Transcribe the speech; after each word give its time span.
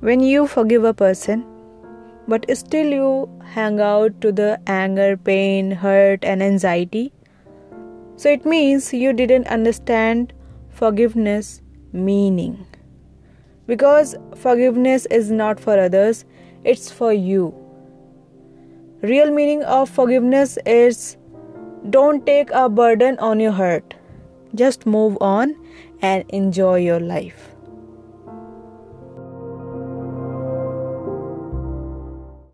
When 0.00 0.20
you 0.20 0.46
forgive 0.46 0.84
a 0.84 0.94
person, 0.94 1.44
but 2.26 2.46
still 2.56 2.86
you 2.86 3.40
hang 3.44 3.80
out 3.80 4.18
to 4.22 4.32
the 4.32 4.58
anger, 4.66 5.18
pain, 5.18 5.70
hurt, 5.70 6.24
and 6.24 6.42
anxiety, 6.42 7.12
so 8.16 8.30
it 8.30 8.46
means 8.46 8.94
you 8.94 9.12
didn't 9.12 9.46
understand 9.48 10.32
forgiveness 10.70 11.60
meaning. 11.92 12.66
Because 13.66 14.16
forgiveness 14.36 15.04
is 15.10 15.30
not 15.30 15.60
for 15.60 15.78
others, 15.78 16.24
it's 16.64 16.90
for 16.90 17.12
you. 17.12 17.54
Real 19.02 19.30
meaning 19.30 19.62
of 19.64 19.90
forgiveness 19.90 20.56
is 20.64 21.18
don't 21.90 22.24
take 22.24 22.50
a 22.52 22.70
burden 22.70 23.18
on 23.18 23.38
your 23.38 23.52
heart. 23.52 23.94
Just 24.54 24.86
move 24.86 25.18
on 25.20 25.54
and 26.00 26.24
enjoy 26.30 26.76
your 26.78 27.00
life. 27.00 27.49